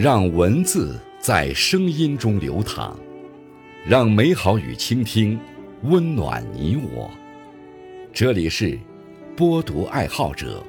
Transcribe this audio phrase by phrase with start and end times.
[0.00, 2.96] 让文字在声音中流淌，
[3.84, 5.36] 让美好与倾听
[5.82, 7.10] 温暖你我。
[8.12, 8.78] 这里是
[9.36, 10.64] 播读爱好者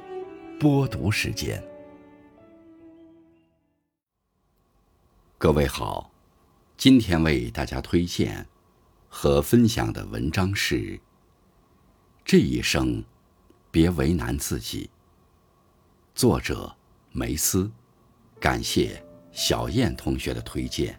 [0.58, 1.62] 播读时间。
[5.38, 6.10] 各位好，
[6.76, 8.44] 今天为大家推荐
[9.08, 10.74] 和分享的文章是
[12.24, 13.04] 《这一生
[13.70, 14.86] 别为难自己》，
[16.16, 16.74] 作者
[17.12, 17.70] 梅斯，
[18.40, 19.00] 感谢。
[19.32, 20.98] 小燕同学的推荐。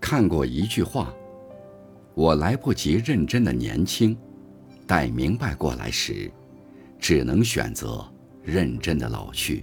[0.00, 1.14] 看过一句话
[2.14, 4.16] ：“我来不及认真的年轻。”
[4.90, 6.28] 待明白过来时，
[6.98, 8.04] 只能选择
[8.42, 9.62] 认真的老去。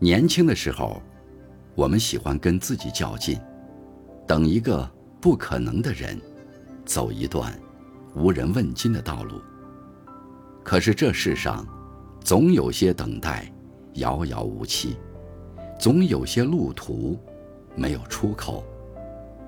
[0.00, 1.00] 年轻的时候，
[1.76, 3.38] 我们喜欢跟自己较劲，
[4.26, 4.90] 等一个
[5.20, 6.20] 不可能的人，
[6.84, 7.56] 走一段
[8.16, 9.40] 无人问津的道路。
[10.64, 11.64] 可是这世上，
[12.18, 13.48] 总有些等待
[13.94, 14.96] 遥遥无期，
[15.78, 17.16] 总有些路途
[17.76, 18.64] 没有出口，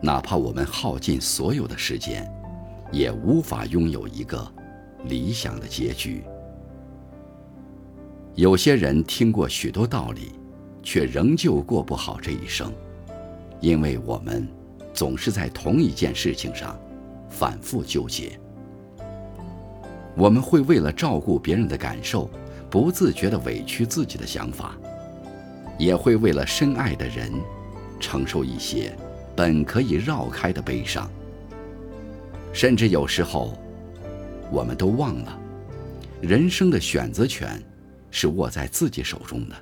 [0.00, 2.32] 哪怕我们耗尽所有的时间。
[2.94, 4.48] 也无法拥有一个
[5.06, 6.22] 理想的结局。
[8.36, 10.30] 有些人听过许多道理，
[10.80, 12.72] 却仍旧过不好这一生，
[13.60, 14.46] 因为我们
[14.92, 16.78] 总是在同一件事情上
[17.28, 18.38] 反复纠结。
[20.16, 22.30] 我们会为了照顾别人的感受，
[22.70, 24.78] 不自觉地委屈自己的想法，
[25.76, 27.32] 也会为了深爱的人，
[27.98, 28.96] 承受一些
[29.34, 31.10] 本可以绕开的悲伤。
[32.54, 33.58] 甚至有时候，
[34.48, 35.38] 我们都忘了，
[36.22, 37.60] 人生的选择权
[38.12, 39.56] 是握在自己手中的。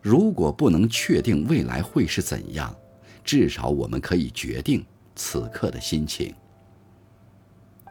[0.00, 2.72] 如果不能确定未来会是怎样，
[3.24, 4.86] 至少我们可以决定
[5.16, 6.32] 此刻的心情。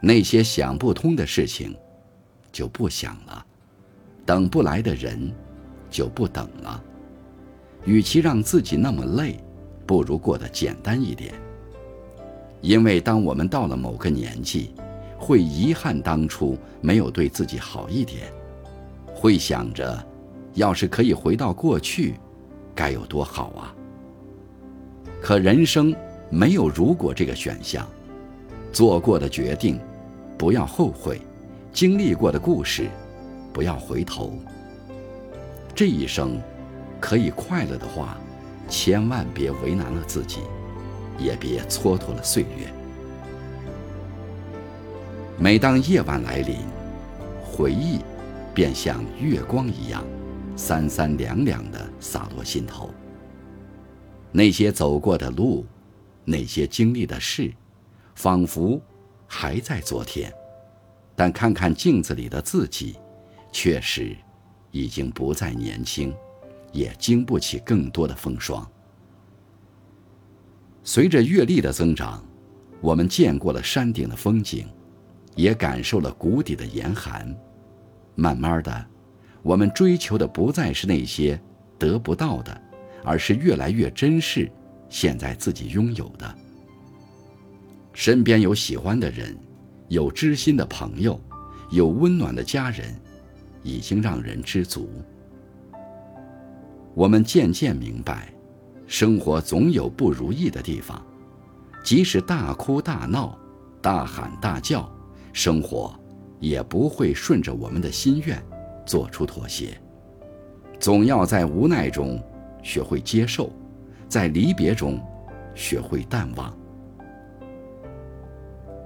[0.01, 1.75] 那些想不通的事情，
[2.53, 3.45] 就不想了；
[4.25, 5.29] 等不来的人，
[5.89, 6.81] 就不等了。
[7.83, 9.37] 与其让自己那么累，
[9.85, 11.33] 不如过得简单一点。
[12.63, 14.71] 因为当我们到了某个年纪，
[15.17, 18.31] 会遗憾当初没有对自己好一点，
[19.13, 20.01] 会想着，
[20.53, 22.15] 要是可以回到过去，
[22.73, 23.75] 该有多好啊！
[25.21, 25.93] 可人生
[26.29, 27.85] 没有如果这个选项，
[28.71, 29.77] 做过的决定，
[30.37, 31.17] 不要后悔；
[31.73, 32.87] 经历过的故事，
[33.51, 34.33] 不要回头。
[35.75, 36.39] 这一生，
[37.01, 38.17] 可以快乐的话，
[38.69, 40.39] 千万别为难了自己。
[41.17, 42.71] 也别蹉跎了岁月。
[45.37, 46.57] 每当夜晚来临，
[47.43, 47.99] 回忆
[48.53, 50.03] 便像月光一样，
[50.55, 52.89] 三三两两的洒落心头。
[54.31, 55.65] 那些走过的路，
[56.23, 57.53] 那些经历的事，
[58.15, 58.79] 仿佛
[59.27, 60.33] 还在昨天，
[61.15, 62.95] 但看看镜子里的自己，
[63.51, 64.15] 确实
[64.71, 66.13] 已经不再年轻，
[66.71, 68.67] 也经不起更多的风霜。
[70.83, 72.21] 随着阅历的增长，
[72.81, 74.67] 我们见过了山顶的风景，
[75.35, 77.33] 也感受了谷底的严寒。
[78.15, 78.85] 慢慢的，
[79.41, 81.39] 我们追求的不再是那些
[81.79, 82.61] 得不到的，
[83.03, 84.51] 而是越来越珍视
[84.89, 86.35] 现在自己拥有的。
[87.93, 89.37] 身边有喜欢的人，
[89.87, 91.17] 有知心的朋友，
[91.71, 92.93] 有温暖的家人，
[93.61, 94.89] 已经让人知足。
[96.93, 98.32] 我们渐渐明白。
[98.95, 101.03] 生活总有不如意的地方，
[101.83, 103.35] 即使大哭大闹、
[103.81, 104.87] 大喊大叫，
[105.33, 105.91] 生活
[106.39, 108.39] 也不会顺着我们的心愿
[108.85, 109.75] 做出妥协。
[110.79, 112.21] 总要在无奈中
[112.61, 113.51] 学会接受，
[114.07, 115.01] 在离别中
[115.55, 116.55] 学会淡忘。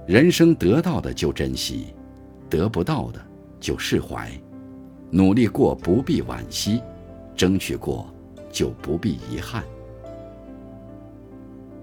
[0.06, 1.88] 人生得到的就珍惜，
[2.48, 3.20] 得不到的
[3.60, 4.32] 就释怀。
[5.10, 6.80] 努力过不必惋惜，
[7.36, 8.08] 争取过
[8.50, 9.62] 就不必遗憾。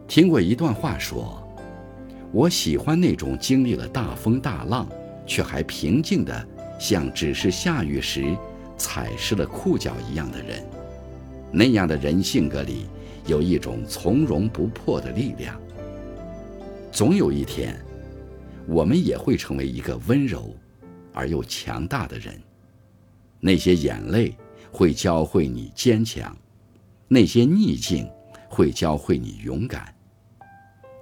[0.07, 1.41] 听过一段话说
[2.31, 4.87] ：“我喜欢那种经历了大风大浪，
[5.25, 6.47] 却还平静的
[6.79, 8.35] 像只是下雨时
[8.77, 10.63] 踩湿了裤脚一样的人。
[11.51, 12.85] 那样的人性格里
[13.25, 15.59] 有一种从容不迫的力量。
[16.91, 17.75] 总有一天，
[18.67, 20.55] 我们也会成为一个温柔
[21.13, 22.39] 而又强大的人。
[23.39, 24.35] 那些眼泪
[24.71, 26.35] 会教会你坚强，
[27.07, 28.07] 那些逆境
[28.47, 29.93] 会教会你勇敢。”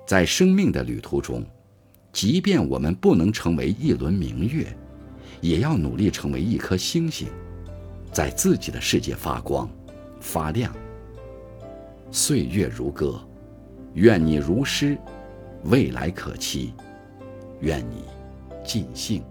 [0.05, 1.43] 在生命的旅途中，
[2.11, 4.67] 即便我们不能成为一轮明月，
[5.41, 7.27] 也要努力成为一颗星星，
[8.11, 9.69] 在自己的世界发光、
[10.19, 10.73] 发亮。
[12.11, 13.19] 岁月如歌，
[13.93, 14.97] 愿你如诗，
[15.63, 16.73] 未来可期。
[17.61, 18.03] 愿你
[18.63, 19.23] 尽兴。